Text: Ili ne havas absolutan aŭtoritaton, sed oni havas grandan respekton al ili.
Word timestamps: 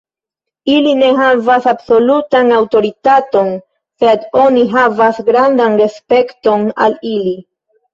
Ili 0.75 0.93
ne 1.01 1.09
havas 1.19 1.67
absolutan 1.73 2.51
aŭtoritaton, 2.61 3.55
sed 4.03 4.27
oni 4.49 4.67
havas 4.75 5.25
grandan 5.33 5.81
respekton 5.87 6.71
al 6.89 7.03
ili. 7.17 7.43